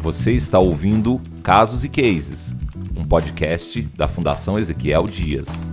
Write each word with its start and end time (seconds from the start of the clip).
Você 0.00 0.32
está 0.32 0.58
ouvindo 0.58 1.20
Casos 1.42 1.84
e 1.84 1.88
Cases, 1.90 2.54
um 2.96 3.04
podcast 3.04 3.82
da 3.94 4.08
Fundação 4.08 4.58
Ezequiel 4.58 5.04
Dias. 5.04 5.70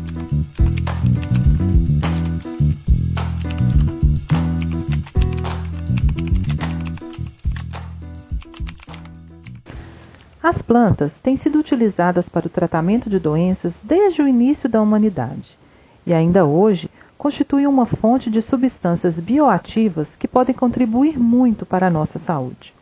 As 10.43 10.61
plantas 10.61 11.13
têm 11.23 11.37
sido 11.37 11.57
utilizadas 11.57 12.27
para 12.27 12.47
o 12.47 12.49
tratamento 12.49 13.09
de 13.09 13.19
doenças 13.19 13.75
desde 13.81 14.21
o 14.21 14.27
início 14.27 14.67
da 14.67 14.81
humanidade 14.81 15.57
e 16.05 16.13
ainda 16.13 16.43
hoje 16.43 16.89
constituem 17.17 17.65
uma 17.65 17.85
fonte 17.85 18.29
de 18.29 18.41
substâncias 18.41 19.17
bioativas 19.21 20.09
que 20.19 20.27
podem 20.27 20.53
contribuir 20.53 21.17
muito 21.17 21.65
para 21.65 21.87
a 21.87 21.89
nossa 21.89 22.19
saúde. 22.19 22.75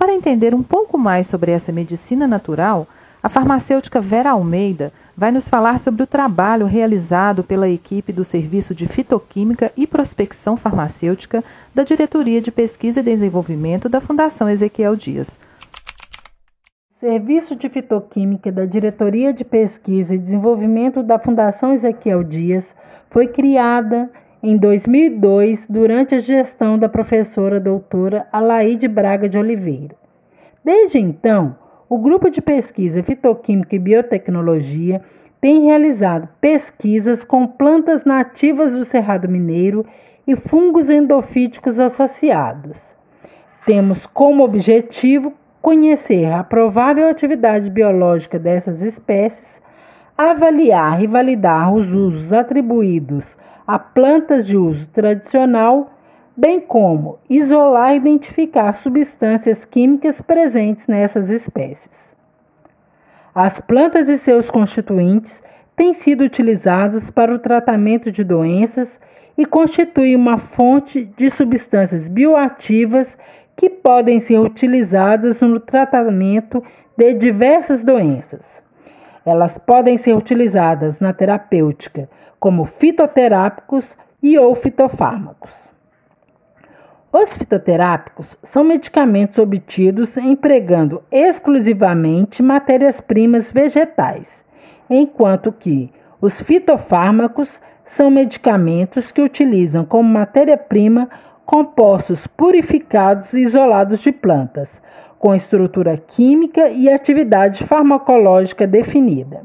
Para 0.00 0.14
entender 0.14 0.54
um 0.54 0.62
pouco 0.62 0.96
mais 0.96 1.26
sobre 1.26 1.52
essa 1.52 1.70
medicina 1.70 2.26
natural, 2.26 2.88
a 3.22 3.28
farmacêutica 3.28 4.00
Vera 4.00 4.30
Almeida 4.30 4.94
vai 5.14 5.30
nos 5.30 5.46
falar 5.46 5.78
sobre 5.78 6.02
o 6.02 6.06
trabalho 6.06 6.64
realizado 6.64 7.44
pela 7.44 7.68
equipe 7.68 8.10
do 8.10 8.24
Serviço 8.24 8.74
de 8.74 8.88
Fitoquímica 8.88 9.70
e 9.76 9.86
Prospecção 9.86 10.56
Farmacêutica 10.56 11.44
da 11.74 11.82
Diretoria 11.82 12.40
de 12.40 12.50
Pesquisa 12.50 13.00
e 13.00 13.02
Desenvolvimento 13.02 13.90
da 13.90 14.00
Fundação 14.00 14.48
Ezequiel 14.48 14.96
Dias. 14.96 15.28
Serviço 16.92 17.54
de 17.54 17.68
Fitoquímica 17.68 18.50
da 18.50 18.64
Diretoria 18.64 19.34
de 19.34 19.44
Pesquisa 19.44 20.14
e 20.14 20.18
Desenvolvimento 20.18 21.02
da 21.02 21.18
Fundação 21.18 21.74
Ezequiel 21.74 22.24
Dias 22.24 22.74
foi 23.10 23.28
criada 23.28 24.10
em 24.42 24.56
2002 24.56 25.66
durante 25.68 26.14
a 26.14 26.18
gestão 26.18 26.78
da 26.78 26.88
professora 26.88 27.60
doutora 27.60 28.26
Alaide 28.32 28.88
Braga 28.88 29.28
de 29.28 29.36
Oliveira. 29.36 29.94
Desde 30.64 30.98
então, 30.98 31.56
o 31.88 31.98
Grupo 31.98 32.30
de 32.30 32.40
Pesquisa 32.40 33.02
Fitoquímica 33.02 33.76
e 33.76 33.78
Biotecnologia 33.78 35.02
tem 35.40 35.64
realizado 35.64 36.28
pesquisas 36.40 37.24
com 37.24 37.46
plantas 37.46 38.04
nativas 38.04 38.72
do 38.72 38.84
Cerrado 38.84 39.28
Mineiro 39.28 39.84
e 40.26 40.34
fungos 40.36 40.88
endofíticos 40.88 41.78
associados. 41.78 42.96
Temos 43.66 44.06
como 44.06 44.42
objetivo 44.42 45.34
conhecer 45.60 46.32
a 46.32 46.42
provável 46.42 47.08
atividade 47.08 47.68
biológica 47.68 48.38
dessas 48.38 48.80
espécies, 48.80 49.60
avaliar 50.16 51.02
e 51.02 51.06
validar 51.06 51.74
os 51.74 51.92
usos 51.92 52.32
atribuídos 52.32 53.36
a 53.70 53.78
plantas 53.78 54.48
de 54.48 54.56
uso 54.56 54.88
tradicional, 54.88 55.92
bem 56.36 56.60
como 56.60 57.20
isolar 57.30 57.94
e 57.94 57.98
identificar 57.98 58.72
substâncias 58.72 59.64
químicas 59.64 60.20
presentes 60.20 60.88
nessas 60.88 61.30
espécies. 61.30 62.16
As 63.32 63.60
plantas 63.60 64.08
e 64.08 64.18
seus 64.18 64.50
constituintes 64.50 65.40
têm 65.76 65.92
sido 65.92 66.24
utilizadas 66.24 67.12
para 67.12 67.32
o 67.32 67.38
tratamento 67.38 68.10
de 68.10 68.24
doenças 68.24 68.98
e 69.38 69.46
constituem 69.46 70.16
uma 70.16 70.36
fonte 70.36 71.04
de 71.16 71.30
substâncias 71.30 72.08
bioativas 72.08 73.16
que 73.56 73.70
podem 73.70 74.18
ser 74.18 74.40
utilizadas 74.40 75.40
no 75.40 75.60
tratamento 75.60 76.60
de 76.96 77.14
diversas 77.14 77.84
doenças. 77.84 78.60
Elas 79.24 79.58
podem 79.58 79.98
ser 79.98 80.14
utilizadas 80.14 80.98
na 80.98 81.12
terapêutica 81.12 82.08
como 82.38 82.64
fitoterápicos 82.64 83.96
e 84.22 84.38
ou 84.38 84.54
fitofármacos. 84.54 85.74
Os 87.12 87.36
fitoterápicos 87.36 88.38
são 88.42 88.62
medicamentos 88.62 89.36
obtidos 89.38 90.16
empregando 90.16 91.02
exclusivamente 91.10 92.42
matérias-primas 92.42 93.50
vegetais, 93.50 94.44
enquanto 94.88 95.50
que 95.50 95.92
os 96.20 96.40
fitofármacos 96.40 97.60
são 97.84 98.10
medicamentos 98.10 99.10
que 99.10 99.20
utilizam 99.20 99.84
como 99.84 100.08
matéria-prima 100.08 101.10
compostos 101.44 102.28
purificados 102.28 103.32
e 103.32 103.40
isolados 103.40 103.98
de 103.98 104.12
plantas, 104.12 104.80
com 105.20 105.34
estrutura 105.34 105.98
química 105.98 106.70
e 106.70 106.88
atividade 106.88 107.62
farmacológica 107.64 108.66
definida. 108.66 109.42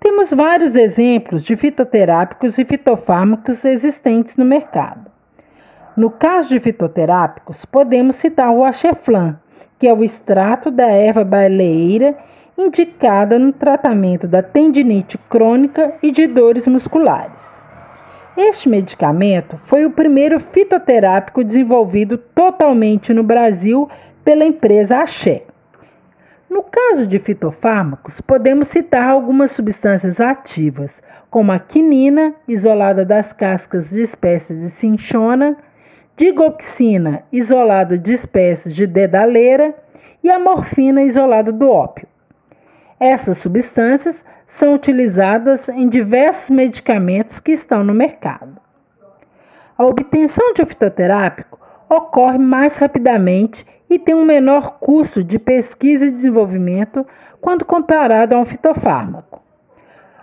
Temos 0.00 0.32
vários 0.32 0.74
exemplos 0.74 1.44
de 1.44 1.54
fitoterápicos 1.54 2.58
e 2.58 2.64
fitofármacos 2.64 3.64
existentes 3.64 4.36
no 4.36 4.44
mercado. 4.44 5.08
No 5.96 6.10
caso 6.10 6.48
de 6.48 6.58
fitoterápicos, 6.58 7.64
podemos 7.64 8.16
citar 8.16 8.50
o 8.50 8.64
axeflan, 8.64 9.38
que 9.78 9.86
é 9.86 9.94
o 9.94 10.02
extrato 10.02 10.68
da 10.68 10.86
erva 10.86 11.24
baleeira 11.24 12.18
indicada 12.58 13.38
no 13.38 13.52
tratamento 13.52 14.26
da 14.26 14.42
tendinite 14.42 15.16
crônica 15.30 15.94
e 16.02 16.10
de 16.10 16.26
dores 16.26 16.66
musculares. 16.66 17.56
Este 18.36 18.68
medicamento 18.68 19.56
foi 19.62 19.86
o 19.86 19.90
primeiro 19.90 20.38
fitoterápico 20.38 21.42
desenvolvido 21.42 22.18
totalmente 22.18 23.14
no 23.14 23.22
Brasil 23.22 23.88
pela 24.26 24.44
empresa 24.44 24.98
Axé. 24.98 25.44
No 26.50 26.64
caso 26.64 27.06
de 27.06 27.16
fitofármacos, 27.20 28.20
podemos 28.20 28.66
citar 28.66 29.08
algumas 29.08 29.52
substâncias 29.52 30.20
ativas, 30.20 31.00
como 31.30 31.52
a 31.52 31.60
quinina, 31.60 32.34
isolada 32.48 33.04
das 33.04 33.32
cascas 33.32 33.90
de 33.90 34.02
espécies 34.02 34.58
de 34.58 34.70
cinchona, 34.70 35.56
digoxina, 36.16 37.22
isolada 37.30 37.96
de 37.96 38.14
espécies 38.14 38.74
de 38.74 38.84
dedaleira, 38.84 39.76
e 40.24 40.28
a 40.28 40.40
morfina, 40.40 41.04
isolada 41.04 41.52
do 41.52 41.70
ópio. 41.70 42.08
Essas 42.98 43.38
substâncias 43.38 44.24
são 44.48 44.74
utilizadas 44.74 45.68
em 45.68 45.88
diversos 45.88 46.50
medicamentos 46.50 47.38
que 47.38 47.52
estão 47.52 47.84
no 47.84 47.94
mercado. 47.94 48.60
A 49.78 49.84
obtenção 49.84 50.52
de 50.52 50.62
um 50.62 50.66
fitoterápico 50.66 51.60
ocorre 51.88 52.38
mais 52.38 52.76
rapidamente 52.78 53.66
e 53.88 53.98
tem 53.98 54.14
um 54.14 54.24
menor 54.24 54.78
custo 54.78 55.22
de 55.22 55.38
pesquisa 55.38 56.06
e 56.06 56.10
desenvolvimento 56.10 57.06
quando 57.40 57.64
comparado 57.64 58.34
a 58.34 58.38
um 58.40 58.44
fitofármaco. 58.44 59.42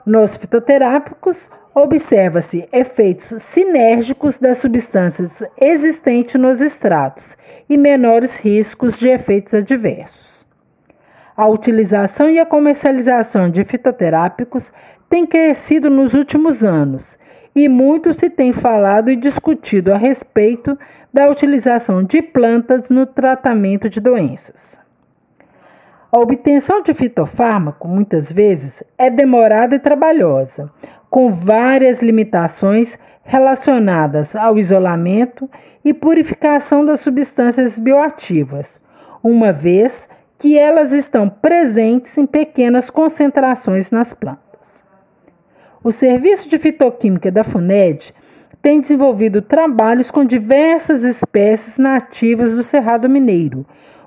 Nos 0.06 0.35
fitoterápicos, 0.35 1.50
observa-se 1.74 2.68
efeitos 2.72 3.41
sinérgicos 3.41 4.38
das 4.38 4.57
substâncias 4.57 5.31
existentes 5.59 6.35
nos 6.35 6.59
extratos 6.59 7.38
e 7.69 7.78
menores 7.78 8.38
riscos 8.38 9.00
de 9.00 9.07
efeitos 9.07 9.53
adversos. 9.53 10.47
A 11.35 11.47
utilização 11.47 12.30
e 12.30 12.40
a 12.40 12.45
comercialização 12.45 13.50
de 13.50 13.63
fitoterápicos 13.63 14.72
tem 15.09 15.25
crescido 15.25 15.90
nos 15.90 16.13
últimos 16.13 16.63
anos 16.63 17.18
e 17.56 17.69
muito 17.69 18.14
se 18.14 18.30
tem 18.30 18.52
falado 18.52 19.09
e 19.09 19.16
discutido 19.16 19.94
a 19.94 19.97
respeito 19.97 20.78
da 21.14 21.30
utilização 21.30 22.03
de 22.03 22.22
plantas 22.22 22.90
no 22.90 23.06
tratamento 23.06 23.90
de 23.90 24.00
doenças. 24.00 24.80
A 26.12 26.19
obtenção 26.19 26.81
de 26.81 26.94
fitofármaco, 26.94 27.88
muitas 27.88 28.31
vezes, 28.31 28.84
é 28.97 29.09
demorada 29.09 29.75
e 29.75 29.80
trabalhosa, 29.80 30.72
com 31.09 31.31
várias 31.31 32.02
limitações 32.02 32.97
relacionadas 33.24 34.36
ao 34.36 34.58
isolamento 34.58 35.50
e 35.84 35.94
purificação 35.94 36.86
das 36.86 37.00
substâncias 37.00 37.80
bioativas, 37.80 38.80
uma 39.24 39.52
vez 39.52 40.08
que 40.38 40.58
elas 40.58 40.92
estão 40.92 41.30
presentes 41.30 42.18
em 42.18 42.25
pequenas 42.25 42.89
concentrações 42.89 43.89
nas 43.89 44.13
plantas. 44.13 44.53
O 45.83 45.91
Serviço 45.91 46.50
de 46.50 46.57
Fitoquímica 46.57 47.30
da 47.30 47.44
FUNED 47.44 48.13
tem 48.62 48.80
desenvolvido 48.80 49.41
trabalhos 49.41 50.09
com 50.09 50.24
diversas 50.24 51.03
espécies 51.03 51.77
nativas 51.77 52.51
do 52.51 52.63
Cerrado 52.63 53.09
Mineiro, 53.09 53.65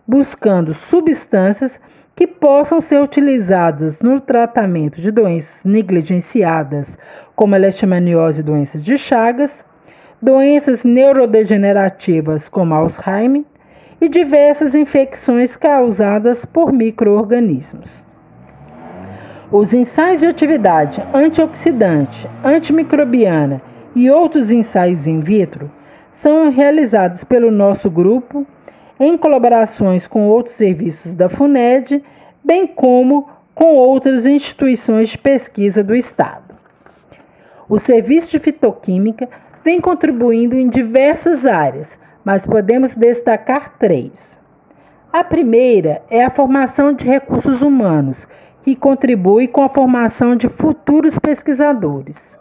buscando 0.08 0.72
substâncias 0.72 1.78
que 2.14 2.26
possam 2.26 2.80
ser 2.80 2.98
utilizadas 3.02 4.00
no 4.00 4.18
tratamento 4.18 5.02
de 5.02 5.10
doenças 5.10 5.62
negligenciadas, 5.66 6.96
como 7.34 7.54
a 7.54 7.58
leishmaniose 7.58 8.40
e 8.40 8.44
doenças 8.44 8.82
de 8.82 8.96
Chagas, 8.96 9.62
doenças 10.22 10.82
neurodegenerativas 10.82 12.48
como 12.48 12.72
Alzheimer 12.72 13.44
e 14.00 14.08
diversas 14.08 14.74
infecções 14.74 15.58
causadas 15.58 16.46
por 16.46 16.72
microorganismos. 16.72 18.05
Os 19.50 19.72
ensaios 19.72 20.20
de 20.20 20.26
atividade 20.26 21.00
antioxidante, 21.14 22.28
antimicrobiana 22.44 23.62
e 23.94 24.10
outros 24.10 24.50
ensaios 24.50 25.06
in 25.06 25.20
vitro 25.20 25.70
são 26.12 26.50
realizados 26.50 27.22
pelo 27.22 27.52
nosso 27.52 27.88
grupo 27.88 28.44
em 28.98 29.16
colaborações 29.16 30.08
com 30.08 30.26
outros 30.26 30.56
serviços 30.56 31.14
da 31.14 31.28
FUNED, 31.28 32.02
bem 32.42 32.66
como 32.66 33.28
com 33.54 33.74
outras 33.74 34.26
instituições 34.26 35.10
de 35.10 35.18
pesquisa 35.18 35.84
do 35.84 35.94
Estado. 35.94 36.56
O 37.68 37.78
Serviço 37.78 38.32
de 38.32 38.40
Fitoquímica 38.40 39.28
vem 39.62 39.80
contribuindo 39.80 40.58
em 40.58 40.68
diversas 40.68 41.46
áreas, 41.46 41.96
mas 42.24 42.44
podemos 42.44 42.96
destacar 42.96 43.78
três: 43.78 44.36
A 45.12 45.22
primeira 45.22 46.02
é 46.10 46.24
a 46.24 46.30
formação 46.30 46.92
de 46.92 47.04
recursos 47.04 47.62
humanos, 47.62 48.26
que 48.66 48.74
contribui 48.74 49.46
com 49.46 49.62
a 49.62 49.68
formação 49.68 50.34
de 50.34 50.48
futuros 50.48 51.16
pesquisadores. 51.20 52.36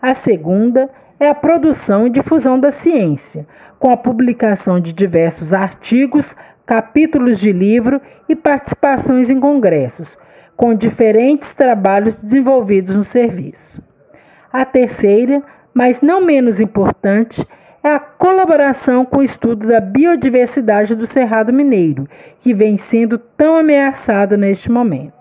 A 0.00 0.14
segunda 0.14 0.88
é 1.18 1.28
a 1.28 1.34
produção 1.34 2.06
e 2.06 2.10
difusão 2.10 2.60
da 2.60 2.70
ciência, 2.70 3.44
com 3.76 3.90
a 3.90 3.96
publicação 3.96 4.78
de 4.78 4.92
diversos 4.92 5.52
artigos, 5.52 6.32
capítulos 6.64 7.40
de 7.40 7.50
livro 7.50 8.00
e 8.28 8.36
participações 8.36 9.30
em 9.30 9.40
congressos, 9.40 10.16
com 10.56 10.76
diferentes 10.76 11.52
trabalhos 11.54 12.22
desenvolvidos 12.22 12.94
no 12.94 13.02
serviço. 13.02 13.82
A 14.52 14.64
terceira, 14.64 15.42
mas 15.74 16.00
não 16.00 16.20
menos 16.20 16.60
importante, 16.60 17.44
é 17.82 17.90
a 17.90 17.98
colaboração 17.98 19.04
com 19.04 19.18
o 19.18 19.24
estudo 19.24 19.66
da 19.66 19.80
biodiversidade 19.80 20.94
do 20.94 21.04
Cerrado 21.04 21.52
Mineiro, 21.52 22.08
que 22.38 22.54
vem 22.54 22.76
sendo 22.76 23.18
tão 23.18 23.56
ameaçado 23.56 24.36
neste 24.36 24.70
momento. 24.70 25.17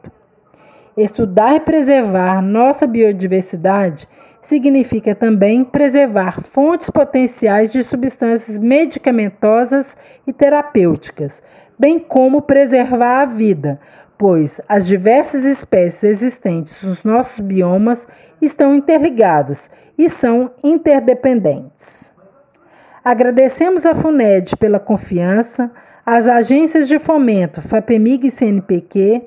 Estudar 0.98 1.56
e 1.56 1.60
preservar 1.60 2.42
nossa 2.42 2.88
biodiversidade 2.88 4.08
significa 4.42 5.14
também 5.14 5.64
preservar 5.64 6.42
fontes 6.42 6.90
potenciais 6.90 7.72
de 7.72 7.84
substâncias 7.84 8.58
medicamentosas 8.58 9.96
e 10.26 10.34
terapêuticas, 10.34 11.44
bem 11.78 12.00
como 12.00 12.42
preservar 12.42 13.22
a 13.22 13.26
vida, 13.26 13.80
pois 14.18 14.60
as 14.68 14.88
diversas 14.88 15.46
espécies 15.46 16.04
existentes 16.04 16.82
nos 16.82 17.04
nossos 17.04 17.40
biomas 17.42 18.08
estão 18.42 18.74
interligadas 18.74 19.70
e 20.00 20.10
são 20.10 20.50
interdependentes. 20.64 22.12
Agradecemos 23.06 23.86
à 23.86 23.94
FUNED 23.94 24.58
pela 24.58 24.80
confiança, 24.80 25.70
às 26.04 26.26
agências 26.28 26.88
de 26.88 26.98
fomento 26.98 27.62
FAPEMIG 27.62 28.28
e 28.28 28.32
CNPq, 28.32 29.22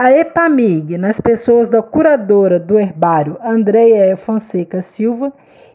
a 0.00 0.10
EPAMIG, 0.10 0.96
nas 0.96 1.20
pessoas 1.20 1.68
da 1.68 1.82
curadora 1.82 2.58
do 2.58 2.78
herbário 2.78 3.36
Andréia 3.44 4.16
Fonseca 4.16 4.80
Silva, 4.80 5.30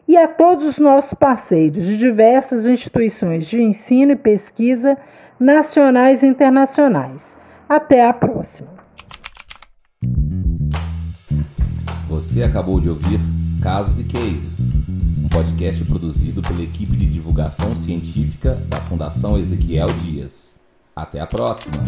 e 0.08 0.16
a 0.16 0.26
todos 0.26 0.66
os 0.66 0.78
nossos 0.78 1.14
parceiros 1.14 1.86
de 1.86 1.96
diversas 1.96 2.66
instituições 2.66 3.46
de 3.46 3.62
ensino 3.62 4.10
e 4.10 4.16
pesquisa 4.16 4.98
nacionais 5.38 6.24
e 6.24 6.26
internacionais. 6.26 7.24
Até 7.68 8.04
a 8.04 8.12
próxima. 8.12 8.70
Você 12.08 12.42
acabou 12.42 12.80
de 12.80 12.88
ouvir 12.88 13.20
Casos 13.62 14.00
e 14.00 14.04
Cases, 14.04 14.58
um 15.24 15.28
podcast 15.28 15.84
produzido 15.84 16.42
pela 16.42 16.62
equipe 16.62 16.96
de 16.96 17.06
divulgação 17.06 17.76
científica 17.76 18.56
da 18.66 18.78
Fundação 18.78 19.38
Ezequiel 19.38 19.92
Dias. 20.02 20.58
Até 20.96 21.20
a 21.20 21.26
próxima! 21.28 21.84